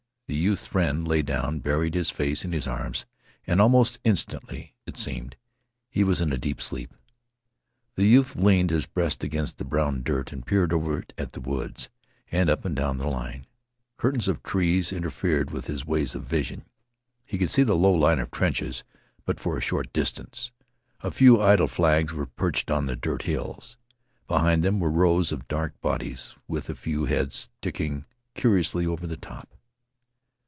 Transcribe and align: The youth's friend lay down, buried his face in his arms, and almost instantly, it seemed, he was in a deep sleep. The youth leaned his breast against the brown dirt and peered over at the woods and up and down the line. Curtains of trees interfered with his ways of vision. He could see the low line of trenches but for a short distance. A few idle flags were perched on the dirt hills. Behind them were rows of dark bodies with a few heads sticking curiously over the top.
The 0.27 0.37
youth's 0.37 0.65
friend 0.65 1.05
lay 1.05 1.23
down, 1.23 1.59
buried 1.59 1.93
his 1.93 2.09
face 2.09 2.45
in 2.45 2.53
his 2.53 2.65
arms, 2.65 3.05
and 3.45 3.59
almost 3.59 3.99
instantly, 4.05 4.73
it 4.85 4.97
seemed, 4.97 5.35
he 5.89 6.05
was 6.05 6.21
in 6.21 6.31
a 6.31 6.37
deep 6.37 6.61
sleep. 6.61 6.93
The 7.95 8.05
youth 8.07 8.37
leaned 8.37 8.69
his 8.69 8.85
breast 8.85 9.25
against 9.25 9.57
the 9.57 9.65
brown 9.65 10.03
dirt 10.03 10.31
and 10.31 10.45
peered 10.45 10.71
over 10.71 11.03
at 11.17 11.33
the 11.33 11.41
woods 11.41 11.89
and 12.31 12.49
up 12.49 12.63
and 12.63 12.73
down 12.73 12.97
the 12.97 13.09
line. 13.09 13.45
Curtains 13.97 14.29
of 14.29 14.41
trees 14.41 14.93
interfered 14.93 15.51
with 15.51 15.67
his 15.67 15.85
ways 15.85 16.15
of 16.15 16.23
vision. 16.23 16.63
He 17.25 17.37
could 17.37 17.49
see 17.49 17.63
the 17.63 17.75
low 17.75 17.91
line 17.91 18.19
of 18.19 18.31
trenches 18.31 18.85
but 19.25 19.37
for 19.37 19.57
a 19.57 19.61
short 19.61 19.91
distance. 19.91 20.53
A 21.01 21.11
few 21.11 21.41
idle 21.41 21.67
flags 21.67 22.13
were 22.13 22.25
perched 22.25 22.71
on 22.71 22.85
the 22.85 22.95
dirt 22.95 23.23
hills. 23.23 23.75
Behind 24.29 24.63
them 24.63 24.79
were 24.79 24.89
rows 24.91 25.33
of 25.33 25.49
dark 25.49 25.81
bodies 25.81 26.35
with 26.47 26.69
a 26.69 26.75
few 26.75 27.03
heads 27.03 27.49
sticking 27.59 28.05
curiously 28.33 28.85
over 28.87 29.05
the 29.05 29.17
top. 29.17 29.49